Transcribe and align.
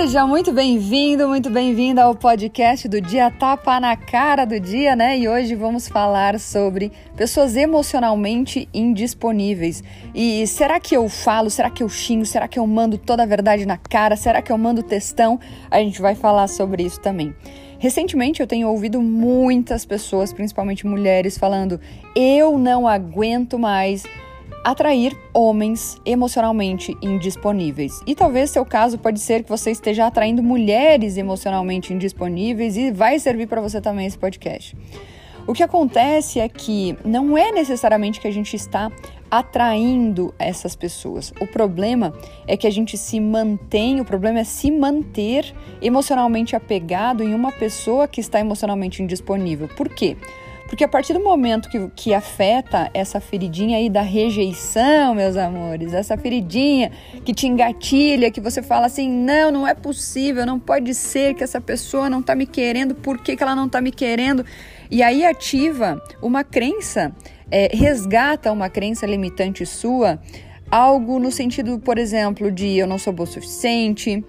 Seja 0.00 0.24
muito 0.24 0.52
bem-vindo, 0.52 1.26
muito 1.26 1.50
bem-vinda 1.50 2.04
ao 2.04 2.14
podcast 2.14 2.86
do 2.86 3.00
Dia 3.00 3.32
Tapa 3.32 3.80
na 3.80 3.96
Cara 3.96 4.44
do 4.44 4.60
Dia, 4.60 4.94
né? 4.94 5.18
E 5.18 5.28
hoje 5.28 5.56
vamos 5.56 5.88
falar 5.88 6.38
sobre 6.38 6.92
pessoas 7.16 7.56
emocionalmente 7.56 8.68
indisponíveis. 8.72 9.82
E 10.14 10.46
será 10.46 10.78
que 10.78 10.96
eu 10.96 11.08
falo? 11.08 11.50
Será 11.50 11.68
que 11.68 11.82
eu 11.82 11.88
xingo? 11.88 12.24
Será 12.24 12.46
que 12.46 12.60
eu 12.60 12.66
mando 12.66 12.96
toda 12.96 13.24
a 13.24 13.26
verdade 13.26 13.66
na 13.66 13.76
cara? 13.76 14.14
Será 14.14 14.40
que 14.40 14.52
eu 14.52 14.56
mando 14.56 14.84
textão? 14.84 15.40
A 15.68 15.80
gente 15.80 16.00
vai 16.00 16.14
falar 16.14 16.46
sobre 16.46 16.84
isso 16.84 17.00
também. 17.00 17.34
Recentemente 17.80 18.40
eu 18.40 18.46
tenho 18.46 18.68
ouvido 18.68 19.02
muitas 19.02 19.84
pessoas, 19.84 20.32
principalmente 20.32 20.86
mulheres, 20.86 21.36
falando: 21.36 21.80
eu 22.14 22.56
não 22.56 22.86
aguento 22.86 23.58
mais 23.58 24.04
atrair 24.64 25.16
homens 25.32 26.00
emocionalmente 26.04 26.96
indisponíveis. 27.02 28.00
E 28.06 28.14
talvez 28.14 28.50
seu 28.50 28.64
caso 28.64 28.98
pode 28.98 29.20
ser 29.20 29.42
que 29.42 29.48
você 29.48 29.70
esteja 29.70 30.06
atraindo 30.06 30.42
mulheres 30.42 31.16
emocionalmente 31.16 31.92
indisponíveis 31.92 32.76
e 32.76 32.90
vai 32.90 33.18
servir 33.18 33.46
para 33.46 33.60
você 33.60 33.80
também 33.80 34.06
esse 34.06 34.18
podcast. 34.18 34.76
O 35.46 35.54
que 35.54 35.62
acontece 35.62 36.40
é 36.40 36.46
que 36.46 36.94
não 37.02 37.38
é 37.38 37.50
necessariamente 37.50 38.20
que 38.20 38.28
a 38.28 38.30
gente 38.30 38.54
está 38.54 38.92
atraindo 39.30 40.34
essas 40.38 40.76
pessoas. 40.76 41.32
O 41.40 41.46
problema 41.46 42.12
é 42.46 42.54
que 42.54 42.66
a 42.66 42.70
gente 42.70 42.98
se 42.98 43.18
mantém, 43.18 43.98
o 43.98 44.04
problema 44.04 44.40
é 44.40 44.44
se 44.44 44.70
manter 44.70 45.54
emocionalmente 45.80 46.54
apegado 46.54 47.22
em 47.22 47.32
uma 47.34 47.50
pessoa 47.50 48.06
que 48.06 48.20
está 48.20 48.38
emocionalmente 48.40 49.02
indisponível. 49.02 49.68
Por 49.68 49.88
quê? 49.88 50.18
Porque 50.68 50.84
a 50.84 50.88
partir 50.88 51.14
do 51.14 51.20
momento 51.20 51.70
que, 51.70 51.88
que 51.96 52.14
afeta 52.14 52.90
essa 52.92 53.18
feridinha 53.20 53.78
aí 53.78 53.88
da 53.88 54.02
rejeição, 54.02 55.14
meus 55.14 55.34
amores, 55.34 55.94
essa 55.94 56.16
feridinha 56.16 56.92
que 57.24 57.32
te 57.32 57.46
engatilha, 57.46 58.30
que 58.30 58.40
você 58.40 58.62
fala 58.62 58.84
assim: 58.84 59.10
não, 59.10 59.50
não 59.50 59.66
é 59.66 59.74
possível, 59.74 60.44
não 60.44 60.60
pode 60.60 60.94
ser 60.94 61.34
que 61.34 61.42
essa 61.42 61.58
pessoa 61.58 62.10
não 62.10 62.22
tá 62.22 62.34
me 62.34 62.46
querendo, 62.46 62.94
por 62.94 63.18
que, 63.18 63.34
que 63.34 63.42
ela 63.42 63.56
não 63.56 63.66
tá 63.66 63.80
me 63.80 63.90
querendo? 63.90 64.44
E 64.90 65.02
aí 65.02 65.24
ativa 65.24 66.02
uma 66.20 66.44
crença, 66.44 67.12
é, 67.50 67.74
resgata 67.74 68.52
uma 68.52 68.68
crença 68.68 69.06
limitante 69.06 69.64
sua, 69.64 70.20
algo 70.70 71.18
no 71.18 71.32
sentido, 71.32 71.78
por 71.78 71.96
exemplo, 71.96 72.52
de 72.52 72.76
eu 72.76 72.86
não 72.86 72.98
sou 72.98 73.12
boa 73.12 73.26
o 73.26 73.32
suficiente, 73.32 74.22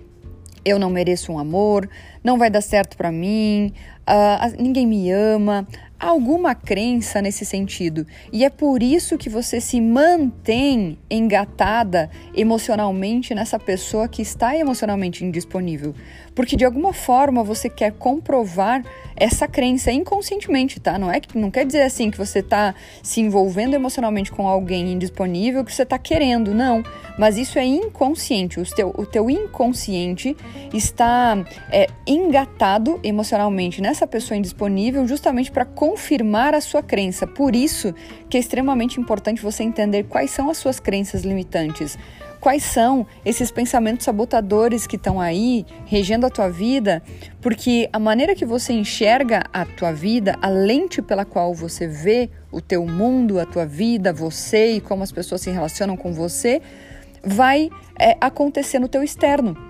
eu 0.63 0.79
não 0.79 0.89
mereço 0.89 1.33
um 1.33 1.39
amor, 1.39 1.89
não 2.23 2.37
vai 2.37 2.49
dar 2.49 2.61
certo 2.61 2.95
para 2.95 3.11
mim, 3.11 3.73
uh, 4.07 4.61
ninguém 4.61 4.85
me 4.85 5.11
ama, 5.11 5.67
alguma 5.99 6.55
crença 6.55 7.21
nesse 7.21 7.45
sentido. 7.45 8.07
E 8.31 8.45
é 8.45 8.49
por 8.49 8.81
isso 8.81 9.17
que 9.17 9.29
você 9.29 9.59
se 9.59 9.81
mantém 9.81 10.97
engatada 11.09 12.09
emocionalmente 12.33 13.35
nessa 13.35 13.59
pessoa 13.59 14.07
que 14.07 14.21
está 14.21 14.55
emocionalmente 14.55 15.25
indisponível. 15.25 15.93
Porque 16.33 16.55
de 16.55 16.63
alguma 16.63 16.93
forma 16.93 17.43
você 17.43 17.69
quer 17.69 17.91
comprovar 17.91 18.83
essa 19.19 19.45
crença 19.45 19.91
inconscientemente, 19.91 20.79
tá? 20.79 20.97
Não 20.97 21.11
é 21.11 21.19
que 21.19 21.37
não 21.37 21.51
quer 21.51 21.65
dizer 21.65 21.81
assim 21.81 22.09
que 22.09 22.17
você 22.17 22.39
está 22.39 22.73
se 23.03 23.19
envolvendo 23.19 23.73
emocionalmente 23.73 24.31
com 24.31 24.47
alguém 24.47 24.93
indisponível 24.93 25.65
que 25.65 25.73
você 25.73 25.83
está 25.83 25.99
querendo, 25.99 26.53
não. 26.53 26.81
Mas 27.17 27.37
isso 27.37 27.59
é 27.59 27.65
inconsciente. 27.65 28.61
O 28.61 28.65
teu, 28.65 28.93
o 28.97 29.05
teu 29.05 29.29
inconsciente 29.29 30.37
está 30.73 31.37
é, 31.69 31.87
engatado 32.07 32.97
emocionalmente 33.03 33.81
nessa 33.81 34.07
pessoa 34.07 34.37
indisponível 34.37 35.05
justamente 35.05 35.51
para 35.51 35.65
confirmar 35.89 36.53
a 36.53 36.61
sua 36.61 36.83
crença. 36.83 37.25
Por 37.25 37.55
isso 37.55 37.95
que 38.29 38.37
é 38.37 38.39
extremamente 38.39 38.99
importante 38.99 39.41
você 39.41 39.63
entender 39.63 40.03
quais 40.03 40.29
são 40.29 40.47
as 40.47 40.57
suas 40.57 40.79
crenças 40.79 41.23
limitantes. 41.23 41.97
Quais 42.39 42.63
são 42.63 43.07
esses 43.25 43.51
pensamentos 43.51 44.05
sabotadores 44.05 44.85
que 44.85 44.95
estão 44.95 45.19
aí 45.19 45.65
regendo 45.85 46.27
a 46.27 46.29
tua 46.29 46.47
vida? 46.47 47.01
Porque 47.41 47.89
a 47.91 47.97
maneira 47.99 48.35
que 48.35 48.45
você 48.45 48.71
enxerga 48.71 49.43
a 49.51 49.65
tua 49.65 49.91
vida, 49.91 50.35
a 50.41 50.47
lente 50.47 51.01
pela 51.01 51.25
qual 51.25 51.55
você 51.55 51.87
vê 51.87 52.29
o 52.51 52.61
teu 52.61 52.85
mundo, 52.85 53.39
a 53.39 53.45
tua 53.45 53.65
vida, 53.65 54.13
você 54.13 54.73
e 54.73 54.81
como 54.81 55.01
as 55.01 55.11
pessoas 55.11 55.41
se 55.41 55.49
relacionam 55.49 55.97
com 55.97 56.13
você, 56.13 56.61
vai 57.23 57.69
é, 57.99 58.15
acontecer 58.21 58.77
no 58.77 58.87
teu 58.87 59.03
externo. 59.03 59.68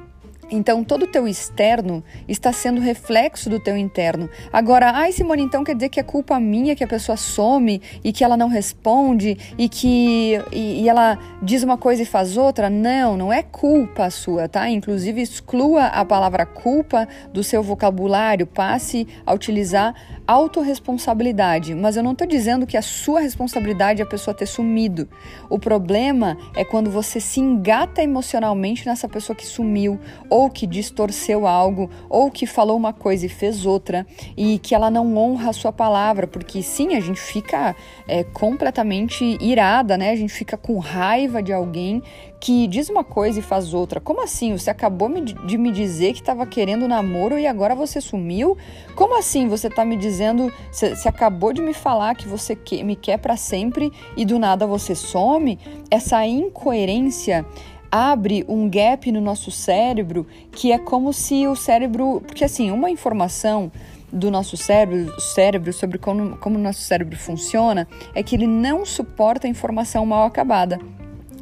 Então, 0.51 0.83
todo 0.83 1.03
o 1.03 1.07
teu 1.07 1.27
externo 1.27 2.03
está 2.27 2.51
sendo 2.51 2.81
reflexo 2.81 3.49
do 3.49 3.59
teu 3.59 3.77
interno. 3.77 4.29
Agora, 4.51 4.91
ai, 4.91 5.11
Simone, 5.11 5.43
então 5.43 5.63
quer 5.63 5.75
dizer 5.75 5.89
que 5.89 5.99
é 5.99 6.03
culpa 6.03 6.39
minha 6.39 6.75
que 6.75 6.83
a 6.83 6.87
pessoa 6.87 7.15
some 7.15 7.81
e 8.03 8.11
que 8.11 8.23
ela 8.23 8.35
não 8.35 8.47
responde 8.47 9.37
e 9.57 9.69
que 9.69 10.41
e, 10.51 10.81
e 10.83 10.89
ela 10.89 11.17
diz 11.41 11.63
uma 11.63 11.77
coisa 11.77 12.01
e 12.01 12.05
faz 12.05 12.37
outra? 12.37 12.69
Não, 12.69 13.17
não 13.17 13.33
é 13.33 13.43
culpa 13.43 14.09
sua, 14.09 14.47
tá? 14.47 14.69
Inclusive, 14.69 15.21
exclua 15.21 15.85
a 15.85 16.03
palavra 16.03 16.45
culpa 16.45 17.07
do 17.33 17.43
seu 17.43 17.61
vocabulário, 17.61 18.47
passe 18.47 19.07
a 19.25 19.33
utilizar 19.33 19.93
autorresponsabilidade. 20.25 21.73
Mas 21.73 21.97
eu 21.97 22.03
não 22.03 22.11
estou 22.11 22.27
dizendo 22.27 22.67
que 22.67 22.77
a 22.77 22.81
sua 22.81 23.19
responsabilidade 23.19 24.01
é 24.01 24.05
a 24.05 24.07
pessoa 24.07 24.33
ter 24.33 24.45
sumido. 24.45 25.07
O 25.49 25.57
problema 25.57 26.37
é 26.55 26.63
quando 26.63 26.89
você 26.89 27.19
se 27.19 27.39
engata 27.39 28.01
emocionalmente 28.03 28.85
nessa 28.85 29.07
pessoa 29.07 29.35
que 29.35 29.45
sumiu 29.45 29.99
ou 30.29 30.38
que 30.47 30.67
distorceu 30.67 31.47
algo, 31.47 31.89
ou 32.07 32.29
que 32.29 32.45
falou 32.45 32.77
uma 32.77 32.93
coisa 32.93 33.25
e 33.25 33.29
fez 33.29 33.65
outra, 33.65 34.05
e 34.37 34.59
que 34.59 34.75
ela 34.75 34.91
não 34.91 35.17
honra 35.17 35.49
a 35.49 35.53
sua 35.53 35.71
palavra, 35.71 36.27
porque 36.27 36.61
sim, 36.61 36.95
a 36.95 36.99
gente 36.99 37.19
fica 37.19 37.75
é, 38.07 38.23
completamente 38.23 39.39
irada, 39.41 39.97
né? 39.97 40.11
A 40.11 40.15
gente 40.15 40.31
fica 40.31 40.55
com 40.55 40.77
raiva 40.77 41.41
de 41.41 41.51
alguém 41.51 42.03
que 42.39 42.67
diz 42.67 42.89
uma 42.89 43.03
coisa 43.03 43.39
e 43.39 43.41
faz 43.41 43.73
outra. 43.73 43.99
Como 43.99 44.23
assim? 44.23 44.57
Você 44.57 44.69
acabou 44.69 45.09
de 45.21 45.57
me 45.57 45.71
dizer 45.71 46.13
que 46.13 46.21
estava 46.21 46.45
querendo 46.45 46.87
namoro 46.87 47.37
e 47.37 47.45
agora 47.45 47.75
você 47.75 47.99
sumiu? 47.99 48.57
Como 48.95 49.17
assim? 49.17 49.47
Você 49.47 49.67
está 49.67 49.83
me 49.83 49.97
dizendo, 49.97 50.51
você 50.71 51.09
acabou 51.09 51.51
de 51.51 51.61
me 51.61 51.73
falar 51.73 52.15
que 52.15 52.27
você 52.27 52.55
que, 52.55 52.83
me 52.83 52.95
quer 52.95 53.17
para 53.17 53.35
sempre 53.35 53.91
e 54.15 54.23
do 54.23 54.39
nada 54.39 54.65
você 54.65 54.95
some? 54.95 55.59
Essa 55.91 56.25
incoerência 56.25 57.45
abre 57.91 58.45
um 58.47 58.69
gap 58.69 59.11
no 59.11 59.21
nosso 59.21 59.51
cérebro 59.51 60.27
que 60.51 60.71
é 60.71 60.77
como 60.77 61.13
se 61.13 61.47
o 61.47 61.55
cérebro. 61.55 62.21
Porque, 62.25 62.43
assim, 62.43 62.71
uma 62.71 62.89
informação 62.89 63.71
do 64.11 64.31
nosso 64.31 64.57
cérebro, 64.57 65.19
cérebro 65.19 65.71
sobre 65.71 65.97
como, 65.97 66.37
como 66.37 66.57
o 66.57 66.61
nosso 66.61 66.81
cérebro 66.81 67.17
funciona 67.17 67.87
é 68.15 68.23
que 68.23 68.35
ele 68.35 68.47
não 68.47 68.85
suporta 68.85 69.47
informação 69.47 70.05
mal 70.05 70.25
acabada. 70.25 70.79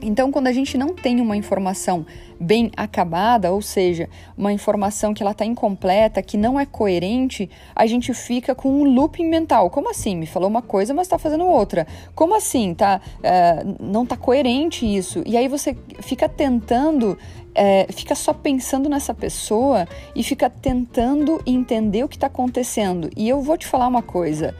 Então, 0.02 0.32
quando 0.32 0.48
a 0.48 0.52
gente 0.52 0.78
não 0.78 0.94
tem 0.94 1.20
uma 1.20 1.36
informação 1.36 2.06
bem 2.40 2.72
acabada, 2.78 3.52
ou 3.52 3.62
seja, 3.62 4.10
uma 4.38 4.54
informação 4.54 5.14
que 5.14 5.24
ela 5.24 5.32
está 5.32 5.46
incompleta, 5.46 6.22
que 6.22 6.38
não 6.38 6.60
é 6.60 6.66
coerente, 6.66 7.50
a 7.76 7.86
gente 7.86 8.14
fica 8.14 8.54
com 8.54 8.70
um 8.70 8.84
looping 8.84 9.28
mental. 9.28 9.70
Como 9.70 9.90
assim? 9.90 10.16
Me 10.16 10.26
falou 10.26 10.50
uma 10.50 10.62
coisa, 10.62 10.94
mas 10.94 11.08
está 11.08 11.18
fazendo 11.18 11.46
outra. 11.46 11.88
Como 12.14 12.36
assim? 12.36 12.74
Tá, 12.74 13.02
uh, 13.18 13.76
não 13.80 14.04
está 14.04 14.16
coerente 14.16 14.86
isso. 14.86 15.24
E 15.26 15.36
aí 15.36 15.48
você 15.48 15.76
fica 16.00 16.30
tentando, 16.30 17.12
uh, 17.12 17.94
fica 17.94 18.14
só 18.14 18.34
pensando 18.34 18.88
nessa 18.88 19.14
pessoa 19.14 19.88
e 20.16 20.24
fica 20.24 20.50
tentando 20.50 21.42
entender 21.46 22.04
o 22.04 22.08
que 22.08 22.18
está 22.18 22.28
acontecendo. 22.28 23.10
E 23.16 23.28
eu 23.28 23.42
vou 23.42 23.58
te 23.58 23.66
falar 23.66 23.88
uma 23.88 24.04
coisa. 24.04 24.56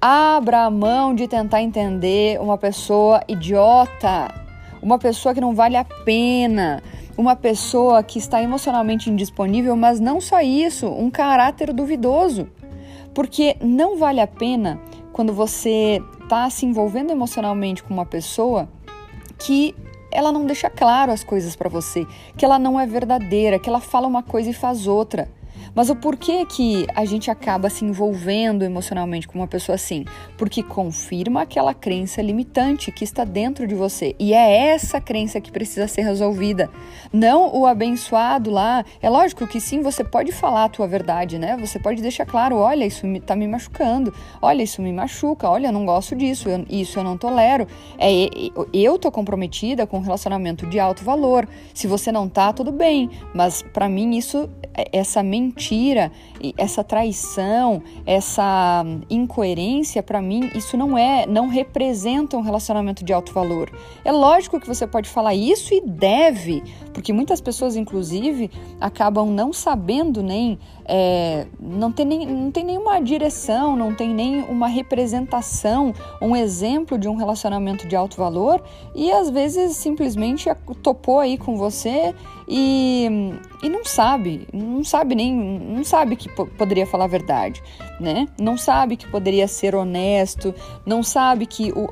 Abra 0.00 0.64
a 0.64 0.70
mão 0.70 1.14
de 1.14 1.28
tentar 1.28 1.60
entender 1.60 2.40
uma 2.40 2.56
pessoa 2.56 3.22
idiota 3.28 4.39
uma 4.82 4.98
pessoa 4.98 5.34
que 5.34 5.40
não 5.40 5.54
vale 5.54 5.76
a 5.76 5.84
pena, 5.84 6.82
uma 7.16 7.36
pessoa 7.36 8.02
que 8.02 8.18
está 8.18 8.42
emocionalmente 8.42 9.10
indisponível, 9.10 9.76
mas 9.76 10.00
não 10.00 10.20
só 10.20 10.40
isso, 10.40 10.88
um 10.88 11.10
caráter 11.10 11.72
duvidoso. 11.72 12.48
Porque 13.14 13.56
não 13.60 13.98
vale 13.98 14.20
a 14.20 14.26
pena 14.26 14.80
quando 15.12 15.32
você 15.32 16.00
está 16.22 16.48
se 16.48 16.64
envolvendo 16.64 17.10
emocionalmente 17.10 17.82
com 17.82 17.92
uma 17.92 18.06
pessoa 18.06 18.68
que 19.38 19.74
ela 20.12 20.32
não 20.32 20.44
deixa 20.44 20.68
claro 20.68 21.12
as 21.12 21.22
coisas 21.22 21.54
para 21.54 21.68
você, 21.68 22.06
que 22.36 22.44
ela 22.44 22.58
não 22.58 22.78
é 22.78 22.86
verdadeira, 22.86 23.58
que 23.58 23.68
ela 23.68 23.80
fala 23.80 24.06
uma 24.06 24.22
coisa 24.22 24.50
e 24.50 24.52
faz 24.52 24.86
outra. 24.86 25.28
Mas 25.74 25.88
o 25.88 25.96
porquê 25.96 26.44
que 26.44 26.86
a 26.94 27.04
gente 27.04 27.30
acaba 27.30 27.70
se 27.70 27.84
envolvendo 27.84 28.64
emocionalmente 28.64 29.28
com 29.28 29.38
uma 29.38 29.46
pessoa 29.46 29.76
assim? 29.76 30.04
Porque 30.36 30.62
confirma 30.62 31.42
aquela 31.42 31.72
crença 31.72 32.20
limitante 32.20 32.90
que 32.90 33.04
está 33.04 33.24
dentro 33.24 33.66
de 33.66 33.74
você. 33.74 34.14
E 34.18 34.34
é 34.34 34.68
essa 34.68 35.00
crença 35.00 35.40
que 35.40 35.52
precisa 35.52 35.86
ser 35.86 36.02
resolvida. 36.02 36.68
Não 37.12 37.56
o 37.56 37.66
abençoado 37.66 38.50
lá. 38.50 38.84
É 39.00 39.08
lógico 39.08 39.46
que 39.46 39.60
sim, 39.60 39.80
você 39.80 40.02
pode 40.02 40.32
falar 40.32 40.64
a 40.64 40.68
tua 40.68 40.86
verdade, 40.86 41.38
né? 41.38 41.56
Você 41.58 41.78
pode 41.78 42.02
deixar 42.02 42.26
claro: 42.26 42.56
olha, 42.56 42.84
isso 42.84 43.06
está 43.06 43.36
me 43.36 43.46
machucando. 43.46 44.12
Olha, 44.42 44.62
isso 44.62 44.82
me 44.82 44.92
machuca. 44.92 45.48
Olha, 45.48 45.68
eu 45.68 45.72
não 45.72 45.86
gosto 45.86 46.16
disso. 46.16 46.48
Eu, 46.48 46.64
isso 46.68 46.98
eu 46.98 47.04
não 47.04 47.16
tolero. 47.16 47.66
É, 47.98 48.10
eu 48.72 48.98
tô 48.98 49.10
comprometida 49.10 49.86
com 49.86 49.98
um 49.98 50.02
relacionamento 50.02 50.66
de 50.66 50.80
alto 50.80 51.04
valor. 51.04 51.48
Se 51.72 51.86
você 51.86 52.10
não 52.10 52.28
tá, 52.28 52.52
tudo 52.52 52.72
bem. 52.72 53.08
Mas 53.34 53.62
para 53.62 53.88
mim, 53.88 54.16
isso, 54.16 54.48
é, 54.74 54.98
essa 54.98 55.22
mentira 55.22 55.59
mentira, 55.60 56.10
essa 56.56 56.82
traição, 56.82 57.82
essa 58.06 58.82
incoerência, 59.10 60.02
para 60.02 60.22
mim, 60.22 60.50
isso 60.54 60.74
não 60.74 60.96
é, 60.96 61.26
não 61.26 61.48
representa 61.48 62.34
um 62.34 62.40
relacionamento 62.40 63.04
de 63.04 63.12
alto 63.12 63.30
valor. 63.34 63.70
É 64.02 64.10
lógico 64.10 64.58
que 64.58 64.66
você 64.66 64.86
pode 64.86 65.10
falar 65.10 65.34
isso 65.34 65.74
e 65.74 65.82
deve, 65.82 66.62
porque 66.94 67.12
muitas 67.12 67.42
pessoas, 67.42 67.76
inclusive, 67.76 68.50
acabam 68.80 69.30
não 69.30 69.52
sabendo 69.52 70.22
nem, 70.22 70.58
é, 70.86 71.46
não, 71.60 71.92
tem 71.92 72.06
nem, 72.06 72.26
não 72.26 72.50
tem 72.50 72.64
nenhuma 72.64 72.98
direção, 73.00 73.76
não 73.76 73.94
tem 73.94 74.08
nem 74.08 74.42
uma 74.44 74.66
representação, 74.66 75.92
um 76.22 76.34
exemplo 76.34 76.96
de 76.96 77.06
um 77.06 77.16
relacionamento 77.16 77.86
de 77.86 77.94
alto 77.94 78.16
valor 78.16 78.62
e 78.94 79.12
às 79.12 79.28
vezes 79.28 79.76
simplesmente 79.76 80.48
topou 80.82 81.20
aí 81.20 81.36
com 81.36 81.56
você 81.56 82.14
e, 82.52 83.08
e 83.62 83.68
não 83.68 83.84
sabe, 83.84 84.48
não 84.52 84.82
sabe 84.82 85.14
nem, 85.14 85.32
não 85.32 85.84
sabe 85.84 86.16
que 86.16 86.28
poderia 86.28 86.84
falar 86.84 87.04
a 87.04 87.06
verdade, 87.06 87.62
né? 88.00 88.26
Não 88.40 88.58
sabe 88.58 88.96
que 88.96 89.06
poderia 89.06 89.46
ser 89.46 89.76
honesto, 89.76 90.52
não 90.84 91.00
sabe 91.00 91.46
que 91.46 91.70
o, 91.70 91.88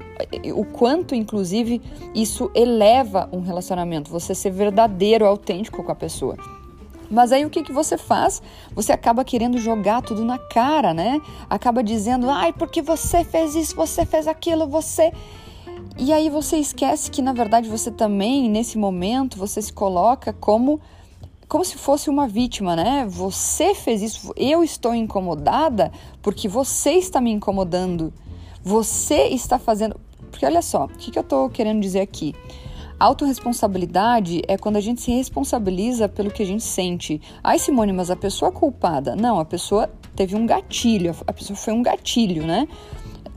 o 0.61 0.65
quanto, 0.65 1.15
inclusive, 1.15 1.81
isso 2.13 2.51
eleva 2.57 3.29
um 3.33 3.41
relacionamento, 3.41 4.11
você 4.11 4.35
ser 4.35 4.51
verdadeiro, 4.51 5.25
autêntico 5.25 5.81
com 5.85 5.93
a 5.93 5.95
pessoa. 5.95 6.37
Mas 7.09 7.31
aí 7.31 7.45
o 7.47 7.51
que, 7.51 7.63
que 7.63 7.73
você 7.73 7.97
faz? 7.97 8.43
Você 8.75 8.93
acaba 8.93 9.25
querendo 9.25 9.59
jogar 9.59 10.03
tudo 10.03 10.25
na 10.25 10.39
cara, 10.39 10.93
né? 10.93 11.21
Acaba 11.49 11.85
dizendo, 11.85 12.29
ai, 12.29 12.53
porque 12.53 12.83
você 12.83 13.23
fez 13.23 13.55
isso, 13.55 13.77
você 13.77 14.05
fez 14.05 14.27
aquilo, 14.27 14.67
você. 14.67 15.13
E 15.99 16.13
aí 16.13 16.31
você 16.31 16.59
esquece 16.59 17.11
que 17.11 17.21
na 17.21 17.33
verdade 17.33 17.69
você 17.69 17.91
também, 17.91 18.49
nesse 18.49 18.79
momento, 18.79 19.37
você 19.37 19.61
se 19.61 19.73
coloca 19.73 20.33
como 20.33 20.81
como 21.49 21.65
se 21.65 21.77
fosse 21.77 22.11
uma 22.11 22.29
vítima, 22.29 22.77
né? 22.77 23.07
Você 23.09 23.75
fez 23.75 24.03
isso, 24.03 24.33
eu 24.37 24.63
estou 24.63 24.95
incomodada 24.95 25.91
porque 26.23 26.47
você 26.47 26.93
está 26.93 27.21
me 27.21 27.33
incomodando. 27.33 28.13
Você 28.63 29.29
está 29.29 29.59
fazendo. 29.59 29.99
Porque 30.31 30.45
olha 30.45 30.61
só, 30.61 30.85
o 30.85 30.89
que, 30.89 31.11
que 31.11 31.19
eu 31.19 31.23
estou 31.23 31.49
querendo 31.49 31.81
dizer 31.81 32.01
aqui? 32.01 32.35
Autoresponsabilidade 33.01 34.43
é 34.47 34.59
quando 34.59 34.77
a 34.77 34.81
gente 34.81 35.01
se 35.01 35.11
responsabiliza 35.11 36.09
pelo 36.09 36.31
que 36.31 36.43
a 36.43 36.47
gente 36.47 36.63
sente. 36.63 37.21
Ai, 37.43 37.59
Simone, 37.59 37.93
mas 37.93 38.11
a 38.11 38.17
pessoa 38.17 38.53
culpada. 38.53 39.17
Não, 39.17 39.41
a 39.41 39.45
pessoa 39.45 39.89
teve 40.15 40.37
um 40.37 40.45
gatilho, 40.45 41.17
a 41.27 41.33
pessoa 41.33 41.57
foi 41.57 41.73
um 41.73 41.83
gatilho, 41.83 42.47
né? 42.47 42.69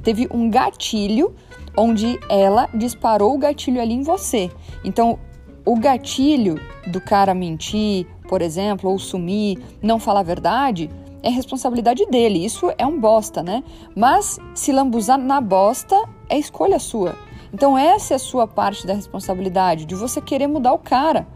Teve 0.03 0.27
um 0.31 0.49
gatilho 0.49 1.33
onde 1.75 2.19
ela 2.29 2.67
disparou 2.73 3.33
o 3.33 3.37
gatilho 3.37 3.81
ali 3.81 3.93
em 3.93 4.03
você. 4.03 4.51
Então, 4.83 5.19
o 5.65 5.75
gatilho 5.79 6.59
do 6.87 6.99
cara 6.99 7.33
mentir, 7.33 8.07
por 8.27 8.41
exemplo, 8.41 8.89
ou 8.89 8.97
sumir, 8.97 9.59
não 9.81 9.99
falar 9.99 10.21
a 10.21 10.23
verdade, 10.23 10.89
é 11.23 11.29
responsabilidade 11.29 12.05
dele. 12.07 12.43
Isso 12.43 12.71
é 12.77 12.85
um 12.85 12.99
bosta, 12.99 13.43
né? 13.43 13.63
Mas 13.95 14.39
se 14.55 14.71
lambuzar 14.71 15.17
na 15.17 15.39
bosta 15.39 15.95
é 16.29 16.37
escolha 16.37 16.79
sua. 16.79 17.15
Então, 17.53 17.77
essa 17.77 18.13
é 18.13 18.15
a 18.15 18.19
sua 18.19 18.47
parte 18.47 18.87
da 18.87 18.93
responsabilidade, 18.93 19.85
de 19.85 19.93
você 19.93 20.21
querer 20.21 20.47
mudar 20.47 20.73
o 20.73 20.79
cara, 20.79 21.27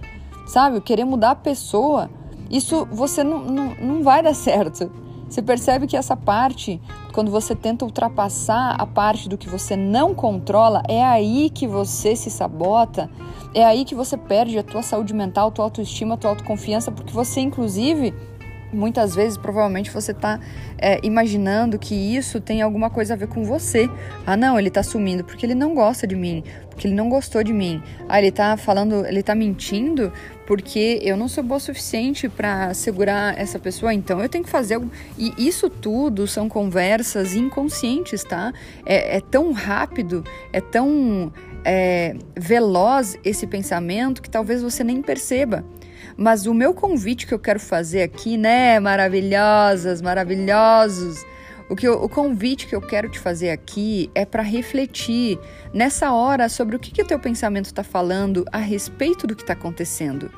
sabe? 0.47 0.79
Querer 0.81 1.03
mudar 1.03 1.31
a 1.31 1.35
pessoa. 1.35 2.09
Isso 2.49 2.87
você 2.91 3.23
não, 3.23 3.39
não, 3.39 3.75
não 3.75 4.03
vai 4.03 4.23
dar 4.23 4.33
certo. 4.35 4.89
Você 5.35 5.41
percebe 5.41 5.85
que 5.85 5.97
essa 5.97 6.15
parte, 6.15 6.81
quando 7.11 7.29
você 7.29 7.53
tenta 7.53 7.83
ultrapassar 7.83 8.73
a 8.79 8.87
parte 8.87 9.27
do 9.27 9.37
que 9.37 9.49
você 9.49 9.75
não 9.75 10.15
controla, 10.15 10.81
é 10.87 11.03
aí 11.03 11.49
que 11.49 11.67
você 11.67 12.15
se 12.15 12.31
sabota, 12.31 13.09
é 13.53 13.61
aí 13.61 13.83
que 13.83 13.93
você 13.93 14.15
perde 14.15 14.57
a 14.57 14.63
tua 14.63 14.81
saúde 14.81 15.13
mental, 15.13 15.51
tua 15.51 15.65
autoestima, 15.65 16.15
tua 16.15 16.29
autoconfiança, 16.29 16.89
porque 16.89 17.11
você, 17.11 17.41
inclusive, 17.41 18.13
muitas 18.75 19.15
vezes 19.15 19.37
provavelmente 19.37 19.89
você 19.89 20.11
está 20.11 20.39
é, 20.77 20.99
imaginando 21.03 21.79
que 21.79 21.95
isso 21.95 22.39
tem 22.39 22.61
alguma 22.61 22.89
coisa 22.89 23.13
a 23.13 23.17
ver 23.17 23.27
com 23.27 23.43
você. 23.43 23.89
Ah, 24.25 24.35
não, 24.35 24.59
ele 24.59 24.67
está 24.67 24.83
sumindo 24.83 25.23
porque 25.23 25.45
ele 25.45 25.55
não 25.55 25.73
gosta 25.73 26.05
de 26.05 26.15
mim, 26.15 26.43
porque 26.69 26.87
ele 26.87 26.93
não 26.93 27.09
gostou 27.09 27.43
de 27.43 27.53
mim. 27.53 27.81
Ah, 28.07 28.19
ele 28.19 28.27
está 28.27 28.57
falando, 28.57 29.05
ele 29.05 29.21
está 29.21 29.33
mentindo 29.33 30.11
porque 30.45 30.99
eu 31.01 31.17
não 31.17 31.27
sou 31.27 31.43
boa 31.43 31.57
o 31.57 31.59
suficiente 31.59 32.29
para 32.29 32.73
segurar 32.73 33.39
essa 33.39 33.57
pessoa, 33.57 33.93
então 33.93 34.21
eu 34.21 34.29
tenho 34.29 34.43
que 34.43 34.49
fazer 34.49 34.75
algo. 34.75 34.91
E 35.17 35.33
isso 35.37 35.69
tudo 35.69 36.27
são 36.27 36.47
conversas 36.47 37.35
inconscientes, 37.35 38.23
tá? 38.23 38.53
É, 38.85 39.17
é 39.17 39.21
tão 39.21 39.51
rápido, 39.51 40.23
é 40.53 40.61
tão 40.61 41.31
é, 41.63 42.15
veloz 42.37 43.17
esse 43.23 43.47
pensamento 43.47 44.21
que 44.21 44.29
talvez 44.29 44.61
você 44.61 44.83
nem 44.83 45.01
perceba. 45.01 45.65
Mas 46.17 46.45
o 46.45 46.53
meu 46.53 46.73
convite 46.73 47.27
que 47.27 47.33
eu 47.33 47.39
quero 47.39 47.59
fazer 47.59 48.01
aqui, 48.01 48.37
né, 48.37 48.79
maravilhosas, 48.79 50.01
maravilhosos, 50.01 51.25
o, 51.69 51.75
que 51.75 51.87
eu, 51.87 52.01
o 52.01 52.07
convite 52.07 52.67
que 52.67 52.75
eu 52.75 52.81
quero 52.81 53.09
te 53.09 53.19
fazer 53.19 53.49
aqui 53.49 54.09
é 54.13 54.23
para 54.23 54.43
refletir 54.43 55.39
nessa 55.73 56.13
hora 56.13 56.47
sobre 56.47 56.75
o 56.75 56.79
que, 56.79 56.91
que 56.91 57.01
o 57.01 57.05
teu 57.05 57.19
pensamento 57.19 57.65
está 57.65 57.83
falando 57.83 58.45
a 58.51 58.59
respeito 58.59 59.27
do 59.27 59.35
que 59.35 59.41
está 59.41 59.53
acontecendo. 59.53 60.31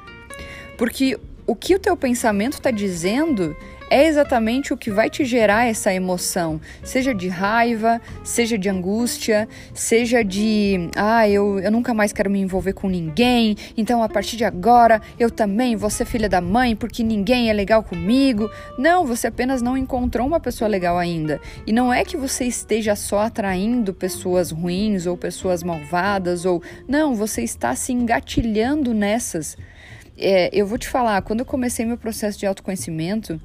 Porque 0.78 1.20
o 1.46 1.56
que 1.56 1.76
o 1.76 1.80
teu 1.80 1.96
pensamento 1.96 2.54
está 2.54 2.72
dizendo 2.72 3.56
é 3.90 4.08
exatamente 4.08 4.74
o 4.74 4.78
que 4.78 4.92
vai 4.92 5.10
te 5.10 5.24
gerar 5.24 5.66
essa 5.66 5.94
emoção, 5.94 6.60
seja 6.84 7.14
de 7.14 7.28
raiva, 7.28 8.02
seja 8.24 8.58
de 8.58 8.70
angústia, 8.70 9.48
seja 9.74 10.24
de, 10.24 10.90
ah, 10.96 11.28
eu, 11.28 11.60
eu 11.60 11.72
nunca 11.72 11.94
mais 11.94 12.12
quero 12.12 12.30
me 12.30 12.40
envolver 12.40 12.74
com 12.74 12.90
ninguém, 12.90 13.56
então 13.78 14.04
a 14.04 14.10
partir 14.10 14.38
de 14.38 14.44
agora 14.44 15.02
eu 15.20 15.32
também 15.32 15.76
vou 15.76 15.90
ser 15.90 16.06
filha 16.06 16.28
da 16.28 16.42
mãe 16.42 16.76
porque 16.76 17.04
ninguém 17.04 17.50
é 17.50 17.54
legal 17.54 17.84
comigo. 17.84 18.50
Não, 18.78 19.06
você 19.06 19.28
apenas 19.28 19.62
não 19.62 19.78
encontrou 19.78 20.28
uma 20.28 20.40
pessoa 20.40 20.68
legal 20.68 20.98
ainda. 20.98 21.40
E 21.66 21.72
não 21.72 21.94
é 21.94 22.04
que 22.04 22.18
você 22.18 22.46
esteja 22.46 22.96
só 22.96 23.20
atraindo 23.20 23.94
pessoas 23.94 24.52
ruins 24.52 25.06
ou 25.06 25.18
pessoas 25.18 25.64
malvadas 25.64 26.46
ou. 26.46 26.62
Não, 26.88 27.16
você 27.16 27.42
está 27.42 27.76
se 27.76 27.92
engatilhando 27.92 28.94
nessas. 28.94 29.58
É, 30.18 30.50
eu 30.52 30.66
vou 30.66 30.78
te 30.78 30.88
falar, 30.88 31.22
quando 31.22 31.42
eu 31.42 31.46
comecei 31.46 31.86
meu 31.86 31.98
processo 31.98 32.40
de 32.40 32.46
autoconhecimento, 32.48 33.40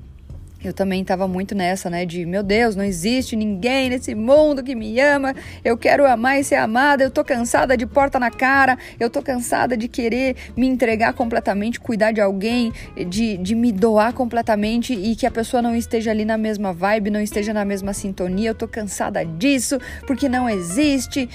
eu 0.64 0.72
também 0.72 1.02
estava 1.02 1.26
muito 1.26 1.54
nessa, 1.54 1.90
né? 1.90 2.04
De 2.06 2.24
meu 2.24 2.42
Deus, 2.42 2.76
não 2.76 2.84
existe 2.84 3.34
ninguém 3.36 3.90
nesse 3.90 4.14
mundo 4.14 4.62
que 4.62 4.74
me 4.74 4.98
ama. 5.00 5.34
Eu 5.64 5.76
quero 5.76 6.06
amar 6.06 6.38
e 6.38 6.44
ser 6.44 6.56
amada. 6.56 7.02
Eu 7.04 7.10
tô 7.10 7.24
cansada 7.24 7.76
de 7.76 7.86
porta 7.86 8.18
na 8.18 8.30
cara. 8.30 8.78
Eu 8.98 9.10
tô 9.10 9.22
cansada 9.22 9.76
de 9.76 9.88
querer 9.88 10.36
me 10.56 10.66
entregar 10.66 11.12
completamente, 11.12 11.80
cuidar 11.80 12.12
de 12.12 12.20
alguém, 12.20 12.72
de, 13.08 13.36
de 13.36 13.54
me 13.54 13.72
doar 13.72 14.12
completamente 14.12 14.94
e 14.94 15.16
que 15.16 15.26
a 15.26 15.30
pessoa 15.30 15.62
não 15.62 15.74
esteja 15.74 16.10
ali 16.10 16.24
na 16.24 16.38
mesma 16.38 16.72
vibe, 16.72 17.10
não 17.10 17.20
esteja 17.20 17.52
na 17.52 17.64
mesma 17.64 17.92
sintonia. 17.92 18.50
Eu 18.50 18.54
tô 18.54 18.68
cansada 18.68 19.24
disso 19.24 19.78
porque 20.06 20.28
não 20.28 20.48
existe. 20.48 21.28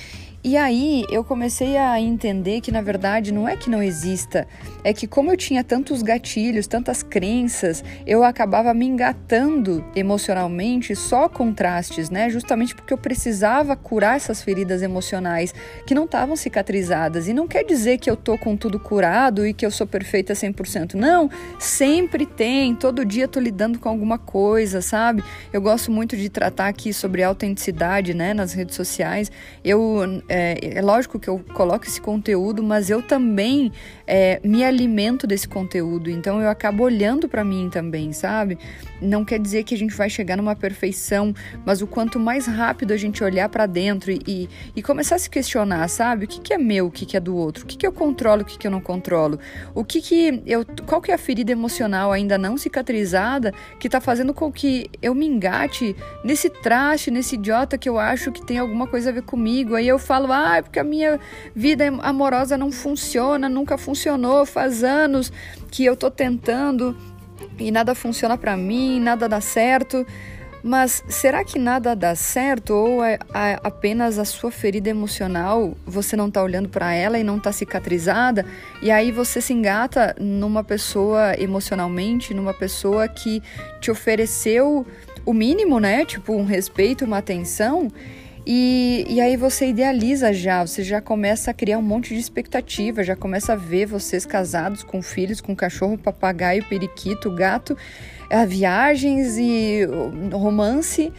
E 0.47 0.55
aí 0.55 1.03
eu 1.11 1.25
comecei 1.25 1.75
a 1.75 1.99
entender 1.99 2.61
que 2.61 2.71
na 2.71 2.81
verdade 2.81 3.33
não 3.33 3.49
é 3.49 3.57
que 3.57 3.69
não 3.69 3.83
exista, 3.83 4.47
é 4.81 4.93
que 4.93 5.05
como 5.05 5.29
eu 5.29 5.35
tinha 5.35 5.61
tantos 5.61 6.01
gatilhos, 6.01 6.67
tantas 6.67 7.03
crenças, 7.03 7.83
eu 8.05 8.23
acabava 8.23 8.73
me 8.73 8.85
engatando 8.85 9.83
emocionalmente 9.93 10.95
só 10.95 11.27
contrastes, 11.27 12.09
né? 12.09 12.29
Justamente 12.29 12.73
porque 12.73 12.93
eu 12.93 12.97
precisava 12.97 13.75
curar 13.75 14.15
essas 14.15 14.41
feridas 14.41 14.81
emocionais 14.81 15.53
que 15.85 15.93
não 15.93 16.05
estavam 16.05 16.37
cicatrizadas. 16.37 17.27
E 17.27 17.33
não 17.33 17.45
quer 17.45 17.65
dizer 17.65 17.97
que 17.97 18.09
eu 18.09 18.15
tô 18.15 18.37
com 18.37 18.55
tudo 18.55 18.79
curado 18.79 19.45
e 19.45 19.53
que 19.53 19.65
eu 19.65 19.71
sou 19.71 19.85
perfeita 19.85 20.31
100%. 20.31 20.93
Não, 20.93 21.29
sempre 21.59 22.25
tem, 22.25 22.73
todo 22.73 23.03
dia 23.03 23.27
tô 23.27 23.41
lidando 23.41 23.79
com 23.79 23.89
alguma 23.89 24.17
coisa, 24.17 24.81
sabe? 24.81 25.21
Eu 25.51 25.61
gosto 25.61 25.91
muito 25.91 26.15
de 26.15 26.29
tratar 26.29 26.69
aqui 26.69 26.93
sobre 26.93 27.21
autenticidade, 27.21 28.13
né, 28.13 28.33
nas 28.33 28.53
redes 28.53 28.77
sociais. 28.77 29.29
Eu 29.61 30.21
é, 30.29 30.36
é 30.61 30.81
lógico 30.81 31.19
que 31.19 31.27
eu 31.27 31.43
coloco 31.53 31.85
esse 31.85 32.01
conteúdo, 32.01 32.61
mas 32.63 32.89
eu 32.89 33.01
também 33.01 33.71
é, 34.05 34.39
me 34.43 34.63
alimento 34.63 35.27
desse 35.27 35.47
conteúdo, 35.47 36.09
então 36.09 36.41
eu 36.41 36.49
acabo 36.49 36.83
olhando 36.83 37.27
para 37.27 37.43
mim 37.43 37.69
também, 37.69 38.13
sabe? 38.13 38.57
Não 39.01 39.23
quer 39.23 39.39
dizer 39.39 39.63
que 39.63 39.75
a 39.75 39.77
gente 39.77 39.93
vai 39.93 40.09
chegar 40.09 40.37
numa 40.37 40.55
perfeição, 40.55 41.33
mas 41.65 41.81
o 41.81 41.87
quanto 41.87 42.19
mais 42.19 42.47
rápido 42.47 42.93
a 42.93 42.97
gente 42.97 43.23
olhar 43.23 43.49
para 43.49 43.65
dentro 43.65 44.11
e, 44.11 44.49
e, 44.75 44.81
começar 44.81 45.15
a 45.15 45.19
se 45.19 45.29
questionar, 45.29 45.87
sabe? 45.89 46.25
O 46.25 46.27
que, 46.27 46.39
que 46.39 46.53
é 46.53 46.57
meu, 46.57 46.87
o 46.87 46.91
que, 46.91 47.05
que 47.05 47.17
é 47.17 47.19
do 47.19 47.35
outro, 47.35 47.63
o 47.63 47.67
que, 47.67 47.77
que 47.77 47.85
eu 47.85 47.91
controlo, 47.91 48.41
o 48.41 48.45
que, 48.45 48.57
que 48.57 48.65
eu 48.65 48.71
não 48.71 48.81
controlo, 48.81 49.39
o 49.75 49.83
que 49.83 50.01
que 50.01 50.41
eu, 50.45 50.65
qual 50.85 51.01
que 51.01 51.11
é 51.11 51.13
a 51.13 51.17
ferida 51.17 51.51
emocional 51.51 52.11
ainda 52.11 52.37
não 52.37 52.57
cicatrizada 52.57 53.53
que 53.79 53.89
tá 53.89 54.01
fazendo 54.01 54.33
com 54.33 54.51
que 54.51 54.89
eu 55.01 55.13
me 55.13 55.25
engate 55.25 55.95
nesse 56.23 56.49
traste, 56.49 57.11
nesse 57.11 57.35
idiota 57.35 57.77
que 57.77 57.87
eu 57.87 57.99
acho 57.99 58.31
que 58.31 58.45
tem 58.45 58.57
alguma 58.57 58.87
coisa 58.87 59.09
a 59.09 59.13
ver 59.13 59.23
comigo. 59.23 59.75
Aí 59.75 59.87
eu 59.87 59.99
falo, 59.99 60.16
ah, 60.31 60.57
é 60.57 60.61
porque 60.61 60.79
a 60.79 60.83
minha 60.83 61.19
vida 61.55 61.85
amorosa 62.01 62.57
não 62.57 62.71
funciona, 62.71 63.47
nunca 63.47 63.77
funcionou, 63.77 64.45
faz 64.45 64.83
anos 64.83 65.31
que 65.69 65.85
eu 65.85 65.95
tô 65.95 66.09
tentando 66.09 66.95
e 67.59 67.71
nada 67.71 67.93
funciona 67.93 68.37
para 68.37 68.55
mim, 68.57 68.99
nada 68.99 69.27
dá 69.27 69.41
certo. 69.41 70.05
Mas 70.63 71.03
será 71.07 71.43
que 71.43 71.59
nada 71.59 71.95
dá 71.95 72.15
certo 72.15 72.73
ou 72.73 73.03
é 73.03 73.19
apenas 73.63 74.17
a 74.17 74.25
sua 74.25 74.51
ferida 74.51 74.89
emocional? 74.89 75.77
Você 75.85 76.15
não 76.15 76.27
está 76.27 76.41
olhando 76.41 76.67
para 76.67 76.93
ela 76.93 77.17
e 77.17 77.23
não 77.23 77.37
está 77.37 77.51
cicatrizada 77.51 78.45
e 78.81 78.89
aí 78.91 79.11
você 79.11 79.39
se 79.39 79.53
engata 79.53 80.15
numa 80.19 80.63
pessoa 80.63 81.39
emocionalmente, 81.39 82.33
numa 82.33 82.53
pessoa 82.53 83.07
que 83.07 83.41
te 83.79 83.91
ofereceu 83.91 84.85
o 85.25 85.33
mínimo, 85.33 85.79
né? 85.79 86.05
Tipo 86.05 86.33
um 86.33 86.43
respeito, 86.43 87.05
uma 87.05 87.19
atenção 87.19 87.89
e, 88.49 89.05
e 89.09 89.19
aí 89.19 89.35
você 89.35 89.67
idealiza 89.67 90.31
já, 90.31 90.65
você 90.65 90.81
já 90.81 91.01
começa 91.01 91.51
a 91.51 91.53
criar 91.53 91.79
um 91.79 91.81
monte 91.81 92.13
de 92.13 92.19
expectativa, 92.21 93.03
já 93.03 93.13
começa 93.13 93.51
a 93.51 93.55
ver 93.57 93.85
vocês 93.85 94.25
casados 94.25 94.83
com 94.83 95.01
filhos, 95.01 95.41
com 95.41 95.53
cachorro, 95.53 95.97
papagaio, 95.97 96.63
periquito, 96.63 97.29
gato, 97.29 97.77
eh, 98.29 98.45
viagens 98.45 99.37
e 99.37 99.85
romance. 100.31 101.11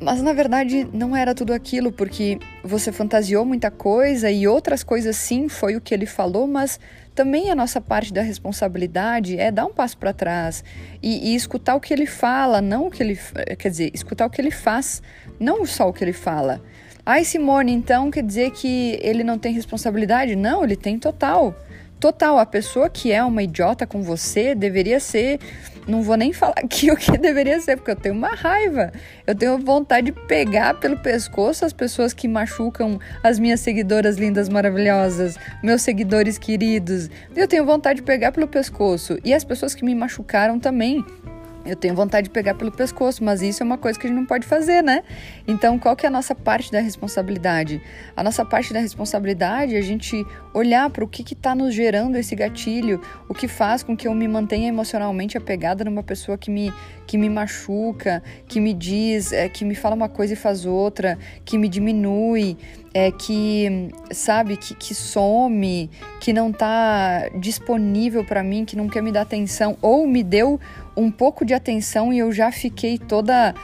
Mas 0.00 0.22
na 0.22 0.32
verdade 0.32 0.88
não 0.90 1.14
era 1.14 1.34
tudo 1.34 1.52
aquilo, 1.52 1.92
porque 1.92 2.38
você 2.64 2.90
fantasiou 2.90 3.44
muita 3.44 3.70
coisa 3.70 4.30
e 4.30 4.48
outras 4.48 4.82
coisas 4.82 5.16
sim, 5.16 5.50
foi 5.50 5.76
o 5.76 5.82
que 5.82 5.92
ele 5.92 6.06
falou, 6.06 6.46
mas 6.46 6.80
também 7.18 7.50
a 7.50 7.54
nossa 7.56 7.80
parte 7.80 8.12
da 8.12 8.22
responsabilidade 8.22 9.40
é 9.40 9.50
dar 9.50 9.66
um 9.66 9.72
passo 9.72 9.98
para 9.98 10.12
trás 10.12 10.62
e, 11.02 11.32
e, 11.32 11.34
escutar 11.34 11.74
o 11.74 11.80
que 11.80 11.92
ele 11.92 12.06
fala, 12.06 12.62
não 12.62 12.86
o 12.86 12.90
que 12.92 13.02
ele. 13.02 13.18
Quer 13.58 13.70
dizer, 13.70 13.90
escutar 13.92 14.24
o 14.24 14.30
que 14.30 14.40
ele 14.40 14.52
faz, 14.52 15.02
não 15.40 15.66
só 15.66 15.88
o 15.88 15.92
que 15.92 16.04
ele 16.04 16.12
fala. 16.12 16.62
Ai, 17.04 17.24
Simone, 17.24 17.72
então 17.72 18.08
quer 18.08 18.22
dizer 18.22 18.52
que 18.52 19.00
ele 19.02 19.24
não 19.24 19.36
tem 19.36 19.52
responsabilidade? 19.52 20.36
Não, 20.36 20.62
ele 20.62 20.76
tem 20.76 20.96
total. 20.96 21.56
Total. 21.98 22.38
A 22.38 22.46
pessoa 22.46 22.88
que 22.88 23.10
é 23.10 23.24
uma 23.24 23.42
idiota 23.42 23.84
com 23.84 24.00
você 24.00 24.54
deveria 24.54 25.00
ser 25.00 25.40
não 25.88 26.02
vou 26.02 26.16
nem 26.16 26.32
falar 26.32 26.54
aqui 26.62 26.90
o 26.90 26.96
que 26.96 27.16
deveria 27.16 27.58
ser, 27.60 27.76
porque 27.76 27.90
eu 27.90 27.96
tenho 27.96 28.14
uma 28.14 28.34
raiva. 28.34 28.92
Eu 29.26 29.34
tenho 29.34 29.58
vontade 29.58 30.10
de 30.10 30.12
pegar 30.12 30.74
pelo 30.74 30.98
pescoço 30.98 31.64
as 31.64 31.72
pessoas 31.72 32.12
que 32.12 32.28
machucam 32.28 33.00
as 33.22 33.38
minhas 33.38 33.60
seguidoras 33.60 34.16
lindas, 34.16 34.48
maravilhosas, 34.48 35.36
meus 35.62 35.82
seguidores 35.82 36.36
queridos. 36.38 37.08
Eu 37.34 37.48
tenho 37.48 37.64
vontade 37.64 38.00
de 38.00 38.04
pegar 38.04 38.30
pelo 38.32 38.46
pescoço. 38.46 39.18
E 39.24 39.32
as 39.32 39.42
pessoas 39.42 39.74
que 39.74 39.84
me 39.84 39.94
machucaram 39.94 40.60
também. 40.60 41.04
Eu 41.68 41.76
tenho 41.76 41.94
vontade 41.94 42.24
de 42.24 42.30
pegar 42.30 42.54
pelo 42.54 42.72
pescoço, 42.72 43.22
mas 43.22 43.42
isso 43.42 43.62
é 43.62 43.66
uma 43.66 43.76
coisa 43.76 43.98
que 43.98 44.06
a 44.06 44.08
gente 44.08 44.18
não 44.18 44.24
pode 44.24 44.46
fazer, 44.46 44.82
né? 44.82 45.02
Então, 45.46 45.78
qual 45.78 45.94
que 45.94 46.06
é 46.06 46.08
a 46.08 46.10
nossa 46.10 46.34
parte 46.34 46.72
da 46.72 46.80
responsabilidade? 46.80 47.82
A 48.16 48.24
nossa 48.24 48.42
parte 48.42 48.72
da 48.72 48.80
responsabilidade 48.80 49.76
é 49.76 49.78
a 49.78 49.82
gente 49.82 50.26
olhar 50.54 50.88
para 50.88 51.04
o 51.04 51.08
que 51.08 51.34
está 51.34 51.54
nos 51.54 51.74
gerando 51.74 52.16
esse 52.16 52.34
gatilho, 52.34 53.02
o 53.28 53.34
que 53.34 53.46
faz 53.46 53.82
com 53.82 53.94
que 53.94 54.08
eu 54.08 54.14
me 54.14 54.26
mantenha 54.26 54.68
emocionalmente 54.68 55.36
apegada 55.36 55.84
numa 55.84 56.02
pessoa 56.02 56.38
que 56.38 56.50
me, 56.50 56.72
que 57.06 57.18
me 57.18 57.28
machuca, 57.28 58.22
que 58.46 58.60
me 58.60 58.72
diz, 58.72 59.30
é, 59.32 59.46
que 59.46 59.62
me 59.62 59.74
fala 59.74 59.94
uma 59.94 60.08
coisa 60.08 60.32
e 60.32 60.36
faz 60.36 60.64
outra, 60.64 61.18
que 61.44 61.58
me 61.58 61.68
diminui, 61.68 62.56
é, 62.94 63.10
que, 63.12 63.90
sabe, 64.10 64.56
que, 64.56 64.74
que 64.74 64.94
some, 64.94 65.90
que 66.20 66.32
não 66.32 66.50
está 66.50 67.28
disponível 67.38 68.24
para 68.24 68.42
mim, 68.42 68.64
que 68.64 68.74
não 68.74 68.88
quer 68.88 69.02
me 69.02 69.12
dar 69.12 69.22
atenção, 69.22 69.76
ou 69.82 70.06
me 70.06 70.22
deu 70.22 70.58
um 70.98 71.10
pouco 71.10 71.44
de 71.44 71.54
atenção 71.54 72.12
e 72.12 72.18
eu 72.18 72.32
já 72.32 72.50
fiquei 72.50 72.98
toda 72.98 73.54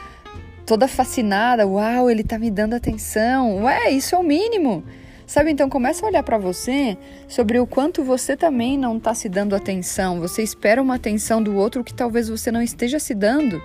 toda 0.65 0.87
fascinada. 0.87 1.67
Uau, 1.67 2.09
ele 2.09 2.23
tá 2.23 2.39
me 2.39 2.49
dando 2.49 2.73
atenção. 2.73 3.63
Ué, 3.63 3.91
isso 3.91 4.15
é 4.15 4.17
o 4.17 4.23
mínimo. 4.23 4.83
Sabe, 5.27 5.51
então 5.51 5.67
começa 5.69 6.05
a 6.05 6.09
olhar 6.09 6.23
para 6.23 6.37
você 6.37 6.97
sobre 7.27 7.59
o 7.59 7.65
quanto 7.65 8.03
você 8.03 8.37
também 8.37 8.77
não 8.77 8.97
está 8.97 9.13
se 9.13 9.27
dando 9.27 9.55
atenção. 9.55 10.19
Você 10.19 10.43
espera 10.43 10.81
uma 10.81 10.95
atenção 10.95 11.41
do 11.41 11.55
outro 11.55 11.83
que 11.83 11.93
talvez 11.93 12.29
você 12.29 12.51
não 12.51 12.61
esteja 12.61 12.99
se 12.99 13.13
dando. 13.13 13.61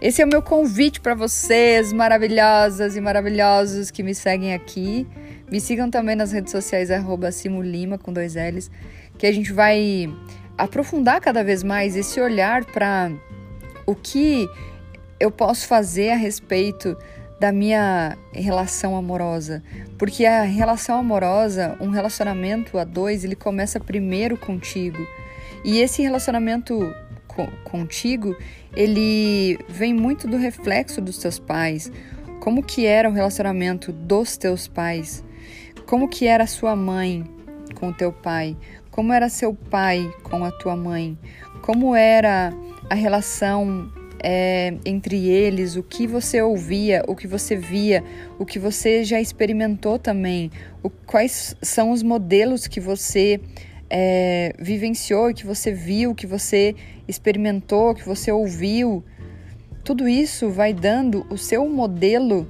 Esse 0.00 0.22
é 0.22 0.24
o 0.24 0.28
meu 0.28 0.42
convite 0.42 1.00
para 1.00 1.14
vocês, 1.14 1.92
maravilhosas 1.92 2.96
e 2.96 3.00
maravilhosos 3.00 3.90
que 3.90 4.02
me 4.02 4.14
seguem 4.14 4.54
aqui. 4.54 5.06
Me 5.50 5.60
sigam 5.60 5.90
também 5.90 6.16
nas 6.16 6.32
redes 6.32 6.50
sociais, 6.50 6.90
arroba 6.90 7.30
Simulima, 7.30 7.98
com 7.98 8.12
dois 8.12 8.34
L's, 8.34 8.70
que 9.18 9.26
a 9.26 9.32
gente 9.32 9.52
vai 9.52 10.08
aprofundar 10.56 11.20
cada 11.20 11.42
vez 11.42 11.62
mais 11.62 11.96
esse 11.96 12.20
olhar 12.20 12.64
para 12.64 13.10
o 13.86 13.94
que 13.94 14.48
eu 15.18 15.30
posso 15.30 15.66
fazer 15.66 16.10
a 16.10 16.16
respeito 16.16 16.96
da 17.40 17.50
minha 17.50 18.16
relação 18.32 18.96
amorosa, 18.96 19.62
porque 19.98 20.24
a 20.24 20.42
relação 20.42 20.98
amorosa, 20.98 21.76
um 21.80 21.90
relacionamento 21.90 22.78
a 22.78 22.84
dois, 22.84 23.24
ele 23.24 23.34
começa 23.34 23.80
primeiro 23.80 24.36
contigo. 24.36 25.04
E 25.64 25.78
esse 25.78 26.02
relacionamento 26.02 26.78
co 27.26 27.48
contigo, 27.64 28.36
ele 28.76 29.58
vem 29.68 29.92
muito 29.92 30.28
do 30.28 30.36
reflexo 30.36 31.00
dos 31.00 31.18
teus 31.18 31.38
pais. 31.38 31.90
Como 32.40 32.62
que 32.62 32.86
era 32.86 33.08
o 33.08 33.12
relacionamento 33.12 33.92
dos 33.92 34.36
teus 34.36 34.68
pais? 34.68 35.24
Como 35.86 36.08
que 36.08 36.26
era 36.26 36.44
a 36.44 36.46
sua 36.46 36.76
mãe 36.76 37.24
com 37.74 37.88
o 37.88 37.92
teu 37.92 38.12
pai? 38.12 38.56
Como 38.92 39.10
era 39.10 39.30
seu 39.30 39.54
pai 39.54 40.14
com 40.22 40.44
a 40.44 40.52
tua 40.52 40.76
mãe? 40.76 41.18
Como 41.62 41.96
era 41.96 42.52
a 42.90 42.94
relação 42.94 43.90
é, 44.22 44.74
entre 44.84 45.30
eles? 45.30 45.76
O 45.76 45.82
que 45.82 46.06
você 46.06 46.42
ouvia? 46.42 47.02
O 47.08 47.16
que 47.16 47.26
você 47.26 47.56
via? 47.56 48.04
O 48.38 48.44
que 48.44 48.58
você 48.58 49.02
já 49.02 49.18
experimentou 49.18 49.98
também? 49.98 50.50
O, 50.82 50.90
quais 50.90 51.56
são 51.62 51.90
os 51.90 52.02
modelos 52.02 52.66
que 52.66 52.80
você 52.80 53.40
é, 53.88 54.52
vivenciou, 54.58 55.32
que 55.32 55.46
você 55.46 55.72
viu, 55.72 56.14
que 56.14 56.26
você 56.26 56.76
experimentou, 57.08 57.94
que 57.94 58.04
você 58.06 58.30
ouviu? 58.30 59.02
Tudo 59.82 60.06
isso 60.06 60.50
vai 60.50 60.74
dando 60.74 61.26
o 61.30 61.38
seu 61.38 61.66
modelo 61.66 62.46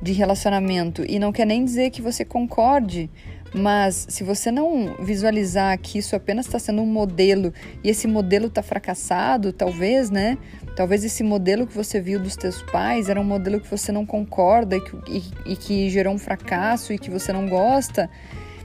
de 0.00 0.12
relacionamento 0.12 1.04
e 1.06 1.18
não 1.18 1.32
quer 1.32 1.46
nem 1.46 1.62
dizer 1.62 1.90
que 1.90 2.00
você 2.00 2.24
concorde 2.24 3.10
mas 3.54 4.06
se 4.08 4.24
você 4.24 4.50
não 4.50 4.96
visualizar 5.00 5.78
que 5.78 5.98
isso 5.98 6.16
apenas 6.16 6.46
está 6.46 6.58
sendo 6.58 6.80
um 6.82 6.86
modelo 6.86 7.52
e 7.84 7.90
esse 7.90 8.06
modelo 8.06 8.46
está 8.46 8.62
fracassado, 8.62 9.52
talvez, 9.52 10.10
né? 10.10 10.38
Talvez 10.74 11.04
esse 11.04 11.22
modelo 11.22 11.66
que 11.66 11.74
você 11.74 12.00
viu 12.00 12.18
dos 12.18 12.34
teus 12.34 12.62
pais 12.62 13.10
era 13.10 13.20
um 13.20 13.24
modelo 13.24 13.60
que 13.60 13.68
você 13.68 13.92
não 13.92 14.06
concorda 14.06 14.76
e 14.76 14.80
que, 14.80 14.96
e, 15.06 15.52
e 15.52 15.56
que 15.56 15.90
gerou 15.90 16.14
um 16.14 16.18
fracasso 16.18 16.94
e 16.94 16.98
que 16.98 17.10
você 17.10 17.30
não 17.30 17.46
gosta. 17.46 18.08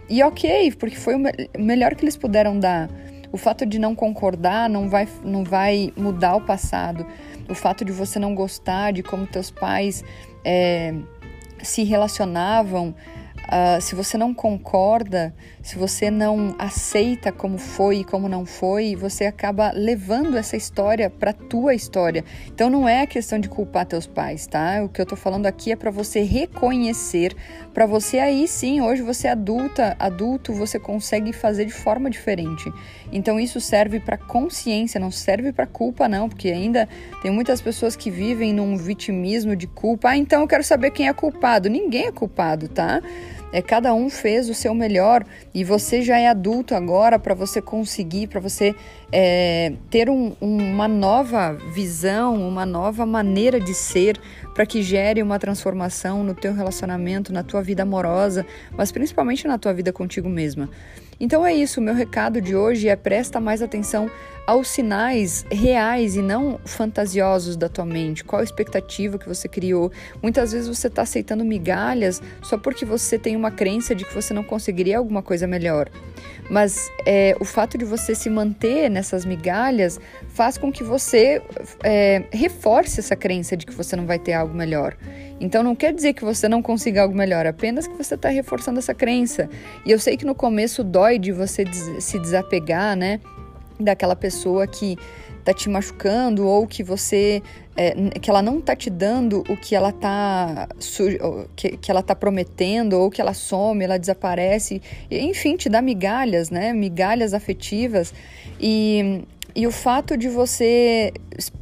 E 0.09 0.23
ok, 0.23 0.71
porque 0.79 0.95
foi 0.95 1.15
o, 1.15 1.19
me 1.19 1.31
melhor 1.57 1.93
que 1.93 2.05
eles 2.05 2.15
puderam 2.15 2.57
dar. 2.57 2.89
O 3.29 3.37
fato 3.37 3.65
de 3.65 3.77
não 3.77 3.93
concordar 3.93 4.69
não 4.69 4.87
vai, 4.87 5.05
não 5.21 5.43
vai 5.43 5.91
mudar 5.97 6.37
o 6.37 6.41
passado. 6.41 7.05
O 7.49 7.53
fato 7.53 7.83
de 7.83 7.91
você 7.91 8.19
não 8.19 8.33
gostar 8.33 8.93
de 8.93 9.03
como 9.03 9.27
teus 9.27 9.51
pais 9.51 10.01
é, 10.45 10.93
se 11.61 11.83
relacionavam 11.83 12.95
Uh, 13.47 13.81
se 13.81 13.95
você 13.95 14.17
não 14.17 14.33
concorda, 14.33 15.33
se 15.63 15.77
você 15.77 16.11
não 16.11 16.53
aceita 16.59 17.31
como 17.31 17.57
foi 17.57 17.99
e 17.99 18.03
como 18.03 18.27
não 18.27 18.45
foi, 18.45 18.93
você 18.93 19.25
acaba 19.25 19.71
levando 19.71 20.37
essa 20.37 20.57
história 20.57 21.09
para 21.09 21.31
tua 21.31 21.73
história. 21.73 22.25
Então 22.47 22.69
não 22.69 22.89
é 22.89 23.03
a 23.03 23.07
questão 23.07 23.39
de 23.39 23.47
culpar 23.47 23.85
teus 23.85 24.05
pais, 24.05 24.47
tá? 24.47 24.83
O 24.83 24.89
que 24.89 25.01
eu 25.01 25.05
tô 25.05 25.15
falando 25.15 25.45
aqui 25.45 25.71
é 25.71 25.77
para 25.77 25.89
você 25.89 26.23
reconhecer, 26.23 27.33
para 27.73 27.85
você 27.85 28.19
aí 28.19 28.49
sim, 28.49 28.81
hoje 28.81 29.01
você 29.01 29.27
é 29.27 29.31
adulta, 29.31 29.95
adulto, 29.97 30.51
você 30.51 30.77
consegue 30.77 31.31
fazer 31.31 31.63
de 31.63 31.73
forma 31.73 32.09
diferente. 32.09 32.69
Então 33.13 33.39
isso 33.39 33.61
serve 33.61 34.01
para 34.01 34.17
consciência, 34.17 34.99
não 34.99 35.11
serve 35.11 35.53
para 35.53 35.65
culpa 35.65 36.09
não, 36.09 36.27
porque 36.27 36.49
ainda 36.49 36.89
tem 37.21 37.31
muitas 37.31 37.61
pessoas 37.61 37.95
que 37.95 38.11
vivem 38.11 38.51
num 38.51 38.75
vitimismo 38.75 39.55
de 39.55 39.67
culpa. 39.67 40.09
Ah, 40.09 40.17
então 40.17 40.41
eu 40.41 40.47
quero 40.47 40.63
saber 40.63 40.91
quem 40.91 41.07
é 41.07 41.13
culpado. 41.13 41.69
Ninguém 41.69 42.07
é 42.07 42.11
culpado, 42.11 42.67
tá? 42.67 43.01
É 43.51 43.61
cada 43.61 43.93
um 43.93 44.09
fez 44.09 44.49
o 44.49 44.53
seu 44.53 44.73
melhor 44.73 45.23
e 45.53 45.63
você 45.63 46.01
já 46.01 46.17
é 46.17 46.27
adulto 46.27 46.75
agora 46.75 47.17
para 47.17 47.33
você 47.33 47.61
conseguir, 47.61 48.27
para 48.27 48.41
você 48.41 48.75
é, 49.11 49.73
ter 49.89 50.09
um, 50.09 50.35
uma 50.41 50.87
nova 50.87 51.53
visão, 51.53 52.35
uma 52.47 52.65
nova 52.65 53.05
maneira 53.05 53.59
de 53.59 53.73
ser, 53.73 54.19
para 54.53 54.65
que 54.65 54.81
gere 54.81 55.21
uma 55.21 55.39
transformação 55.39 56.23
no 56.23 56.33
teu 56.33 56.53
relacionamento, 56.53 57.31
na 57.31 57.43
tua 57.43 57.61
vida 57.61 57.83
amorosa, 57.83 58.45
mas 58.75 58.91
principalmente 58.91 59.47
na 59.47 59.57
tua 59.57 59.73
vida 59.73 59.93
contigo 59.93 60.27
mesma. 60.29 60.69
Então 61.19 61.45
é 61.45 61.53
isso, 61.53 61.79
o 61.79 61.83
meu 61.83 61.95
recado 61.95 62.39
de 62.39 62.55
hoje 62.55 62.87
é 62.87 62.95
presta 62.95 63.39
mais 63.39 63.61
atenção 63.63 64.09
aos 64.45 64.67
sinais 64.67 65.45
reais 65.51 66.15
e 66.15 66.21
não 66.21 66.59
fantasiosos 66.63 67.57
da 67.57 67.67
tua 67.67 67.85
mente. 67.85 68.23
Qual 68.23 68.39
a 68.39 68.43
expectativa 68.43 69.17
que 69.17 69.27
você 69.27 69.47
criou? 69.47 69.91
Muitas 70.21 70.51
vezes 70.51 70.67
você 70.67 70.87
está 70.87 71.01
aceitando 71.01 71.43
migalhas 71.43 72.21
só 72.41 72.57
porque 72.57 72.85
você 72.85 73.17
tem 73.17 73.35
uma 73.35 73.51
crença 73.51 73.95
de 73.95 74.05
que 74.05 74.13
você 74.13 74.33
não 74.33 74.43
conseguiria 74.43 74.99
alguma 74.99 75.23
coisa 75.23 75.47
melhor. 75.47 75.89
Mas 76.49 76.89
é, 77.05 77.35
o 77.39 77.45
fato 77.45 77.77
de 77.77 77.83
você 77.83 78.15
se 78.15 78.29
manter 78.29 78.89
nessas 78.97 79.25
migalhas 79.25 79.99
faz 80.29 80.57
com 80.57 80.71
que 80.71 80.83
você 80.83 81.41
é, 81.83 82.23
reforce 82.31 82.99
essa 82.99 83.15
crença 83.15 83.55
de 83.55 83.65
que 83.65 83.73
você 83.73 83.95
não 83.95 84.07
vai 84.07 84.17
ter 84.17 84.33
algo 84.33 84.53
melhor. 84.53 84.97
Então 85.39 85.61
não 85.61 85.75
quer 85.75 85.93
dizer 85.93 86.13
que 86.13 86.25
você 86.25 86.49
não 86.49 86.61
consiga 86.63 87.03
algo 87.03 87.15
melhor, 87.15 87.45
apenas 87.45 87.87
que 87.87 87.95
você 87.95 88.15
está 88.15 88.29
reforçando 88.29 88.79
essa 88.79 88.93
crença. 88.93 89.47
E 89.85 89.91
eu 89.91 89.99
sei 89.99 90.17
que 90.17 90.25
no 90.25 90.33
começo 90.33 90.83
dói 90.83 91.19
de 91.19 91.31
você 91.31 91.63
se 91.99 92.17
desapegar, 92.19 92.95
né? 92.95 93.19
daquela 93.79 94.15
pessoa 94.15 94.65
que 94.67 94.97
tá 95.47 95.53
te 95.53 95.69
machucando 95.69 96.45
ou 96.45 96.67
que 96.67 96.83
você 96.83 97.41
é, 97.77 97.93
que 98.19 98.29
ela 98.29 98.41
não 98.41 98.59
tá 98.59 98.75
te 98.75 98.89
dando 98.89 99.45
o 99.47 99.55
que 99.55 99.75
ela 99.75 99.93
tá 99.93 100.67
que, 101.55 101.77
que 101.77 101.89
ela 101.89 102.03
tá 102.03 102.13
prometendo 102.13 102.99
ou 102.99 103.09
que 103.09 103.21
ela 103.21 103.33
some, 103.33 103.81
ela 103.81 103.97
desaparece, 103.97 104.81
enfim, 105.09 105.55
te 105.55 105.69
dá 105.69 105.81
migalhas, 105.81 106.49
né? 106.49 106.73
Migalhas 106.73 107.33
afetivas 107.33 108.13
e 108.59 109.23
e 109.55 109.65
o 109.65 109.71
fato 109.71 110.15
de 110.17 110.27
você 110.27 111.11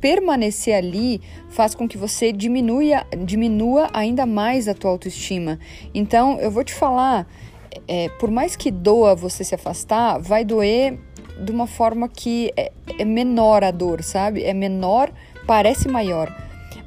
permanecer 0.02 0.76
ali 0.76 1.22
faz 1.50 1.74
com 1.74 1.88
que 1.88 1.98
você 1.98 2.34
diminua, 2.34 3.06
diminua 3.24 3.90
ainda 3.94 4.26
mais 4.26 4.68
a 4.68 4.74
tua 4.74 4.92
autoestima. 4.92 5.58
Então, 5.94 6.38
eu 6.42 6.52
vou 6.52 6.62
te 6.62 6.74
falar, 6.74 7.26
é, 7.88 8.10
por 8.20 8.30
mais 8.30 8.54
que 8.58 8.70
doa 8.70 9.16
você 9.16 9.46
se 9.46 9.56
afastar, 9.56 10.20
vai 10.20 10.44
doer 10.44 11.00
de 11.40 11.52
uma 11.52 11.68
forma 11.68 12.08
que 12.08 12.52
é, 12.56 12.72
é 12.98 13.06
menor 13.06 13.64
a 13.64 13.72
dor, 13.72 14.04
sabe? 14.04 14.44
É 14.44 14.54
menor, 14.54 15.12
parece 15.46 15.88
maior, 15.88 16.34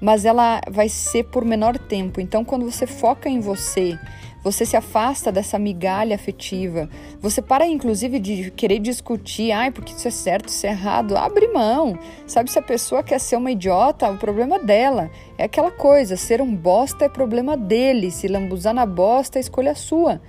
mas 0.00 0.24
ela 0.24 0.60
vai 0.70 0.88
ser 0.88 1.24
por 1.24 1.44
menor 1.44 1.78
tempo. 1.78 2.20
Então, 2.20 2.44
quando 2.44 2.70
você 2.70 2.86
foca 2.86 3.28
em 3.28 3.40
você, 3.40 3.98
você 4.42 4.64
se 4.64 4.76
afasta 4.76 5.32
dessa 5.32 5.58
migalha 5.58 6.14
afetiva, 6.14 6.88
você 7.20 7.42
para 7.42 7.66
inclusive 7.66 8.18
de 8.18 8.50
querer 8.52 8.78
discutir, 8.78 9.50
ai, 9.52 9.70
porque 9.70 9.92
isso 9.92 10.06
é 10.06 10.10
certo, 10.10 10.48
isso 10.48 10.66
é 10.66 10.70
errado, 10.70 11.16
abre 11.16 11.48
mão. 11.48 11.98
Sabe, 12.26 12.50
se 12.50 12.58
a 12.58 12.62
pessoa 12.62 13.02
quer 13.02 13.18
ser 13.18 13.36
uma 13.36 13.50
idiota, 13.50 14.10
o 14.10 14.16
problema 14.16 14.58
dela. 14.58 15.10
É 15.36 15.44
aquela 15.44 15.70
coisa, 15.70 16.16
ser 16.16 16.40
um 16.40 16.54
bosta 16.54 17.04
é 17.04 17.08
problema 17.08 17.56
dele, 17.56 18.10
se 18.10 18.28
lambuzar 18.28 18.72
na 18.72 18.86
bosta 18.86 19.38
é 19.38 19.40
escolha 19.40 19.74
sua. 19.74 20.20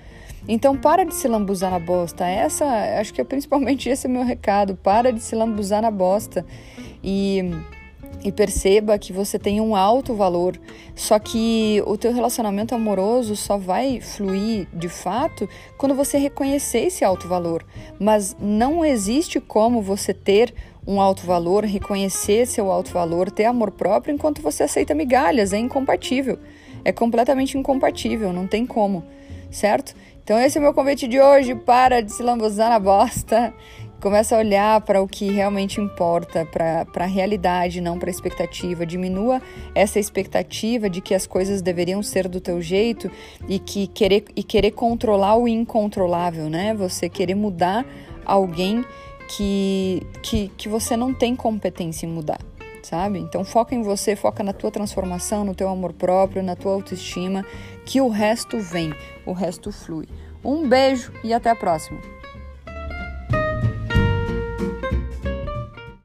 Então 0.48 0.78
para 0.78 1.04
de 1.04 1.14
se 1.14 1.28
lambuzar 1.28 1.72
na 1.72 1.80
bosta. 1.80 2.26
Essa, 2.26 2.66
acho 3.00 3.14
que 3.14 3.22
é 3.22 3.24
principalmente 3.24 3.90
esse 3.90 4.08
é 4.08 4.10
meu 4.10 4.24
recado. 4.24 4.76
Para 4.76 5.12
de 5.12 5.22
se 5.22 5.36
lambuzar 5.36 5.82
na 5.82 5.92
bosta. 5.92 6.46
E 7.04 7.52
e 8.24 8.32
perceba 8.32 8.98
que 9.00 9.14
você 9.14 9.40
tem 9.40 9.62
um 9.62 9.76
alto 9.76 10.14
valor. 10.14 10.60
Só 10.96 11.18
que 11.18 11.82
o 11.86 11.98
teu 11.98 12.14
relacionamento 12.14 12.76
amoroso 12.76 13.36
só 13.36 13.58
vai 13.58 14.02
fluir 14.02 14.68
de 14.74 14.90
fato 14.90 15.48
quando 15.78 15.96
você 15.96 16.18
reconhecer 16.18 16.80
esse 16.80 17.04
alto 17.04 17.28
valor. 17.28 17.66
Mas 18.00 18.36
não 18.40 18.84
existe 18.84 19.40
como 19.40 19.82
você 19.82 20.14
ter 20.14 20.54
um 20.86 21.00
alto 21.00 21.26
valor, 21.26 21.64
reconhecer 21.64 22.46
seu 22.46 22.72
alto 22.72 22.92
valor, 22.92 23.32
ter 23.32 23.46
amor 23.46 23.72
próprio 23.72 24.14
enquanto 24.14 24.42
você 24.42 24.64
aceita 24.64 24.94
migalhas. 24.94 25.54
É 25.54 25.58
incompatível. 25.58 26.38
É 26.84 26.92
completamente 26.92 27.58
incompatível, 27.58 28.32
não 28.32 28.48
tem 28.48 28.66
como, 28.66 29.04
certo? 29.52 29.94
Então 30.24 30.40
esse 30.40 30.58
é 30.58 30.60
o 30.60 30.64
meu 30.64 30.74
convite 30.74 31.08
de 31.08 31.20
hoje. 31.20 31.56
Para 31.56 32.02
de 32.02 32.12
se 32.12 32.24
lambuzar 32.24 32.70
na 32.70 32.80
bosta. 32.80 33.54
Começa 34.02 34.34
a 34.34 34.40
olhar 34.40 34.80
para 34.82 35.02
o 35.02 35.08
que 35.08 35.30
realmente 35.30 35.82
importa, 35.82 36.46
para 36.46 36.86
a 36.96 37.06
realidade, 37.06 37.82
não 37.82 38.00
para 38.00 38.10
a 38.10 38.12
expectativa. 38.12 38.86
Diminua 38.86 39.42
essa 39.76 40.00
expectativa 40.00 40.90
de 40.90 41.02
que 41.02 41.14
as 41.14 41.28
coisas 41.28 41.62
deveriam 41.62 42.02
ser 42.02 42.30
do 42.30 42.40
teu 42.40 42.62
jeito 42.62 43.12
e 43.46 43.60
que 43.60 43.88
querer, 43.88 44.24
e 44.38 44.42
querer 44.42 44.72
controlar 44.72 45.36
o 45.36 45.50
incontrolável, 45.50 46.50
né? 46.50 46.74
Você 46.76 47.10
querer 47.10 47.36
mudar 47.36 47.86
alguém 48.26 48.86
que, 49.36 50.02
que, 50.24 50.48
que 50.58 50.70
você 50.70 50.96
não 50.96 51.14
tem 51.14 51.36
competência 51.36 52.06
em 52.06 52.10
mudar 52.10 52.40
sabe? 52.82 53.20
Então 53.20 53.44
foca 53.44 53.76
em 53.76 53.84
você, 53.84 54.16
foca 54.16 54.44
na 54.44 54.54
tua 54.54 54.72
transformação, 54.72 55.44
no 55.44 55.54
teu 55.54 55.70
amor 55.70 55.94
próprio, 55.94 56.42
na 56.42 56.56
tua 56.56 56.74
autoestima, 56.74 57.46
que 57.90 58.00
o 58.00 58.08
resto 58.08 58.60
vem, 58.60 58.94
o 59.26 59.34
resto 59.34 59.72
flui. 59.72 60.08
Um 60.46 60.70
beijo 60.70 61.12
e 61.24 61.34
até 61.34 61.50
a 61.50 61.56
próxima. 61.56 62.00